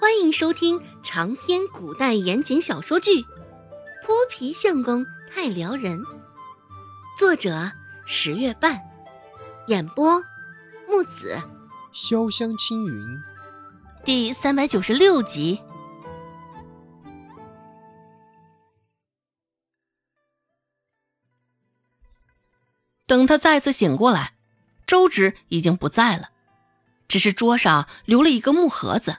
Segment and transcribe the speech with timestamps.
[0.00, 3.20] 欢迎收听长篇古代言情小说剧
[4.06, 5.98] 《泼皮相公太撩人》，
[7.18, 7.72] 作者
[8.06, 8.80] 十月半，
[9.66, 10.22] 演播
[10.86, 11.36] 木子
[11.92, 13.18] 潇湘青云，
[14.04, 15.60] 第三百九十六集。
[23.04, 24.34] 等他再次醒过来，
[24.86, 26.30] 周芷已经不在了，
[27.08, 29.16] 只是桌上留了一个木盒子。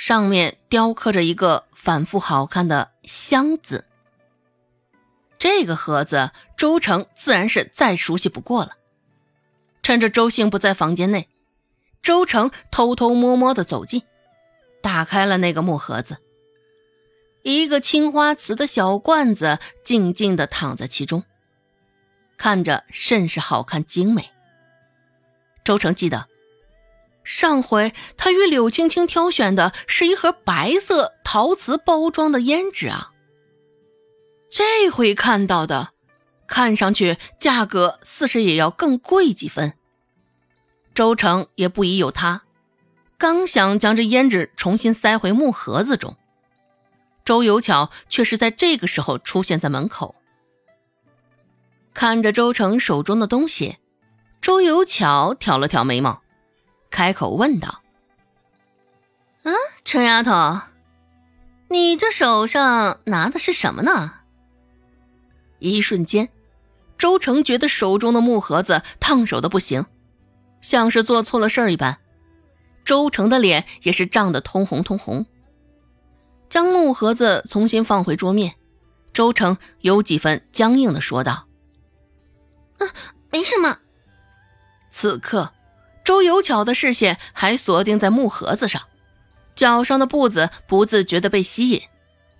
[0.00, 3.84] 上面雕刻着一个反复好看的“香”字。
[5.38, 8.78] 这个盒子，周成自然是再熟悉不过了。
[9.82, 11.28] 趁着周兴不在房间内，
[12.00, 14.02] 周成偷偷摸摸的走近，
[14.80, 16.16] 打开了那个木盒子。
[17.42, 21.24] 一个青花瓷的小罐子静静的躺在其中，
[22.38, 24.30] 看着甚是好看精美。
[25.62, 26.26] 周成记得。
[27.30, 33.12] 上回他与柳青青挑选的是一盒白色陶瓷包装的胭脂啊，
[34.50, 35.90] 这回看到的，
[36.48, 39.74] 看上去价格似是也要更贵几分。
[40.92, 42.42] 周成也不疑有他，
[43.16, 46.16] 刚想将这胭脂重新塞回木盒子中，
[47.24, 50.16] 周有巧却是在这个时候出现在门口，
[51.94, 53.76] 看着周成手中的东西，
[54.40, 56.22] 周有巧挑了挑眉毛。
[56.90, 57.82] 开口问道
[59.44, 59.52] ：“啊，
[59.84, 60.60] 陈丫头，
[61.68, 64.14] 你这手上拿的是什么呢？”
[65.60, 66.28] 一瞬间，
[66.98, 69.86] 周成觉得手中的木盒子烫手的不行，
[70.60, 71.98] 像是做错了事儿一般。
[72.84, 75.26] 周成的脸也是涨得通红通红。
[76.48, 78.56] 将木盒子重新放回桌面，
[79.12, 81.46] 周成有几分僵硬的说道
[82.80, 82.88] ：“啊，
[83.30, 83.78] 没什么。”
[84.90, 85.52] 此刻。
[86.04, 88.82] 周有巧的视线还锁定在木盒子上，
[89.54, 91.82] 脚上的步子不自觉的被吸引，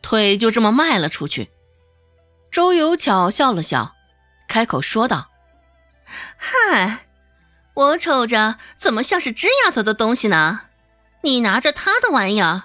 [0.02, 1.50] 腿就这么迈了出去。
[2.50, 3.94] 周有巧笑了笑，
[4.48, 5.30] 开口说道
[6.36, 7.06] ：“嗨，
[7.74, 10.62] 我瞅着怎么像是枝丫头的东西呢？
[11.22, 12.64] 你拿着她的玩意儿，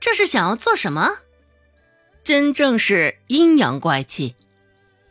[0.00, 1.18] 这是想要做什么？
[2.24, 4.36] 真正是阴阳怪气。”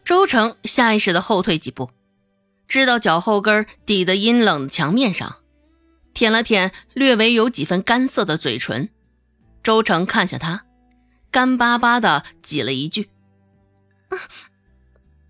[0.04, 1.90] 周成下意识的后退几步。
[2.68, 5.38] 知道脚后跟抵的阴冷的墙面上，
[6.14, 8.90] 舔了舔略微有几分干涩的嘴唇，
[9.64, 10.66] 周成看向他，
[11.32, 13.10] 干巴巴的挤了一句：“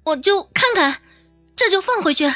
[0.06, 1.01] 我就看看，
[1.56, 2.31] 这就放回去。”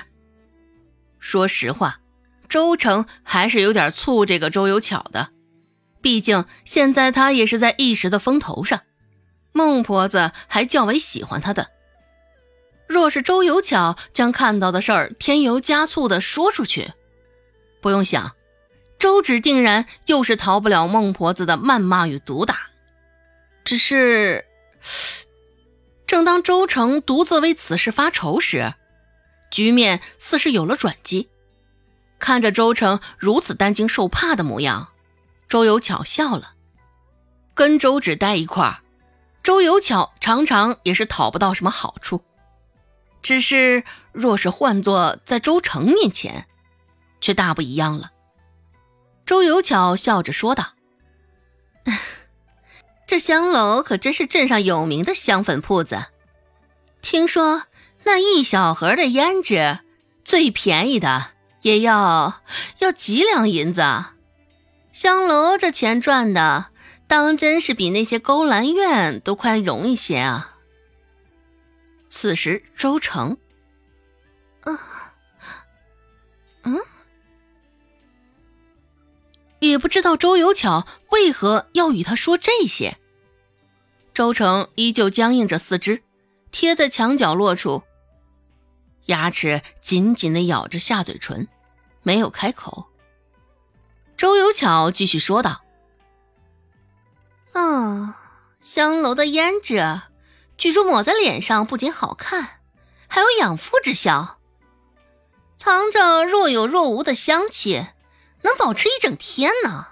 [1.20, 2.00] 说实话，
[2.48, 5.32] 周成还是有点醋这个周有巧的，
[6.02, 8.82] 毕竟现在他也是在一时的风头上，
[9.52, 11.70] 孟婆子还较为喜欢他的。
[13.00, 16.92] 若是周有巧将看到的事儿添油加醋的说出去，
[17.80, 18.36] 不用想，
[19.00, 22.60] 周芷定然又是逃不了孟婆子的谩骂与毒打。
[23.64, 24.44] 只是，
[26.06, 28.74] 正当周成独自为此事发愁时，
[29.50, 31.30] 局面似是有了转机。
[32.20, 34.90] 看着周成如此担惊受怕的模样，
[35.48, 36.56] 周有巧笑了。
[37.56, 38.84] 跟周芷待一块儿，
[39.42, 42.26] 周有巧常常也是讨不到什么好处。
[43.22, 46.48] 只是，若是换作在周成面前，
[47.22, 48.12] 却大不一样了。
[49.26, 50.74] 周有巧笑着说道
[53.06, 56.06] ：“这香楼可真是镇上有名的香粉铺子。
[57.02, 57.64] 听说
[58.04, 59.80] 那一小盒的胭脂，
[60.24, 61.32] 最便宜的
[61.62, 62.42] 也要
[62.80, 63.84] 要几两银子。
[64.92, 66.68] 香楼这钱赚的，
[67.08, 70.56] 当真是比那些勾栏院都快容易些啊。”
[72.22, 73.38] 此时，周成，
[74.64, 75.14] 啊，
[76.64, 76.78] 嗯，
[79.60, 82.98] 也不知道周有巧为何要与他说这些。
[84.14, 86.04] 周成依旧僵硬着四肢，
[86.52, 87.84] 贴在墙角落处，
[89.06, 91.48] 牙齿紧紧的咬着下嘴唇，
[92.04, 92.90] 没有开口。
[94.18, 95.64] 周有巧继续说道
[97.56, 98.20] ：“啊，
[98.62, 100.02] 香楼的胭脂。”
[100.60, 102.60] 据说抹在脸上不仅好看，
[103.08, 104.38] 还有养肤之效，
[105.56, 107.88] 藏着若有若无的香气，
[108.42, 109.88] 能保持一整天呢。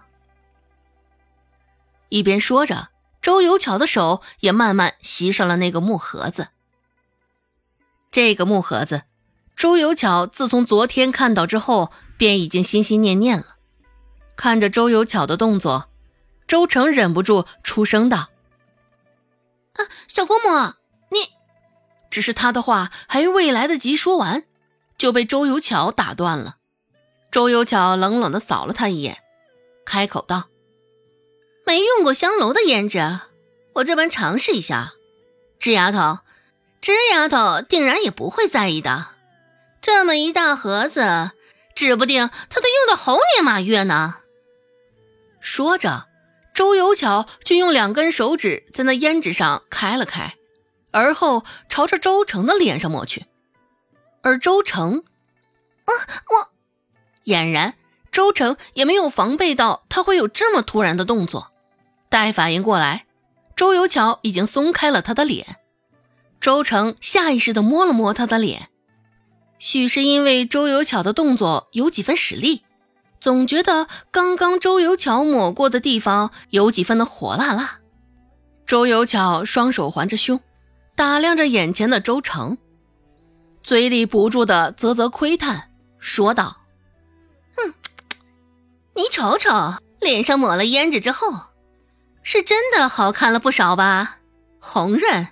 [2.10, 2.90] 一边说着，
[3.22, 6.50] 周有巧的手也慢慢袭上了那个木盒子。
[8.12, 9.04] 这个木盒子，
[9.56, 13.56] 周有巧自从昨天看到之后，便已经心心念念了。
[14.36, 15.90] 看着周有巧的动作，
[16.46, 18.28] 周成忍不住出声道。
[19.78, 20.74] 啊，小姑母，
[21.12, 21.30] 你……
[22.10, 24.44] 只是他的话还未来得及说完，
[24.98, 26.58] 就被周有巧打断了。
[27.32, 29.20] 周有巧冷冷的扫了他一眼，
[29.86, 30.48] 开口道
[31.66, 33.20] ：“没用过香楼的胭脂，
[33.74, 34.94] 我这般尝试一下。
[35.60, 36.20] 智丫头，
[36.82, 39.08] 智丫头定然也不会在意的。
[39.82, 41.32] 这么一大盒子，
[41.76, 44.16] 指不定她都用到猴年马月呢。
[45.40, 46.07] 说着，
[46.58, 50.34] 周有巧就用两根手指在那胭脂上开了开，
[50.90, 53.28] 而后朝着周成的脸上抹去。
[54.24, 55.04] 而周成，
[55.86, 55.92] 啊，
[56.32, 56.52] 我
[57.26, 57.76] 俨然，
[58.12, 61.52] 周成也没有防备到他会有这么突然的动作。
[62.10, 63.06] 待反应过来，
[63.56, 65.58] 周有巧已经松开了他的脸。
[66.42, 68.70] 周成下意识地摸了摸他的脸，
[69.60, 72.64] 许是因为周有巧的动作有几分使力，
[73.20, 77.80] 总觉得刚刚周有巧抹过的地方有几分的火辣辣。
[78.66, 80.40] 周有巧双手环着胸，
[80.96, 82.58] 打量着眼前的周成，
[83.64, 86.58] 嘴里不住的啧啧窥探，说道
[87.56, 87.74] ：“哼，
[88.96, 91.28] 你瞅瞅，脸上抹了胭脂之后。”
[92.24, 94.18] 是真的好看了不少吧？
[94.60, 95.28] 红润，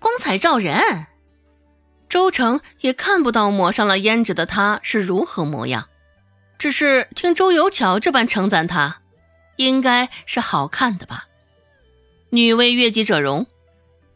[0.00, 1.06] 光彩照人。
[2.08, 5.86] 周成也看不到抹上了胭脂的他是如何模样，
[6.60, 9.00] 只是听周有巧这般称赞他，
[9.56, 11.26] 应该是好看的吧。
[12.28, 13.46] 女为悦己者容，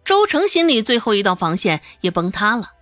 [0.04, 2.72] 周成心里最后一道防线也崩塌了。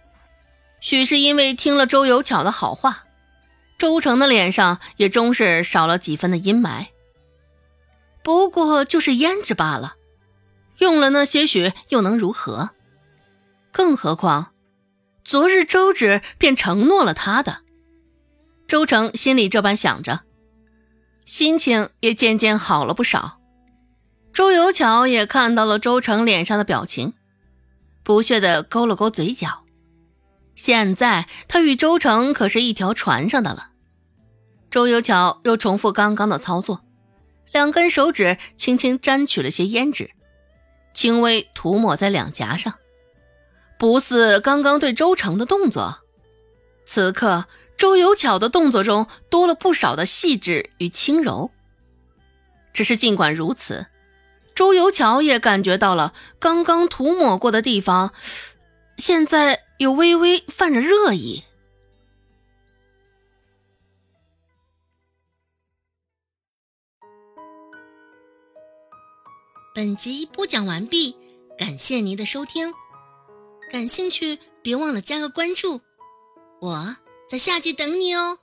[0.80, 3.04] 许是因为听了周有巧的好话，
[3.78, 6.86] 周成的脸上也终是少了几分的阴霾。
[8.24, 9.94] 不过就是胭脂罢了，
[10.78, 12.70] 用了那些许又能如何？
[13.70, 14.52] 更何况，
[15.24, 17.58] 昨日周芷便承诺了他的。
[18.72, 20.20] 周成心里这般想着，
[21.26, 23.38] 心情也渐渐好了不少。
[24.32, 27.12] 周有巧也看到了周成脸上的表情，
[28.02, 29.64] 不屑的勾了勾嘴角。
[30.56, 33.72] 现在他与周成可是一条船上的了。
[34.70, 36.80] 周有巧又重复刚刚的操作。
[37.52, 40.12] 两根手指轻轻沾取了些胭脂，
[40.94, 42.72] 轻微涂抹在两颊上，
[43.78, 45.98] 不似刚刚对周成的动作。
[46.86, 47.44] 此刻，
[47.82, 51.50] 周有巧的动作中多了不少的细致与轻柔。
[52.72, 53.86] 只是尽管如此，
[54.54, 58.14] 周有巧也感觉到了刚刚涂抹过的地方，
[58.98, 61.42] 现在有微微泛着热意。
[69.74, 71.16] 本集播讲完毕，
[71.58, 72.72] 感谢您的收听。
[73.72, 75.80] 感兴趣，别忘了加个关注，
[76.60, 76.96] 我
[77.32, 78.40] 在下集等你哦。